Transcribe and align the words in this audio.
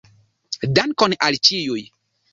Dankon 0.79 1.15
al 1.29 1.37
ĉiuj. 1.49 1.81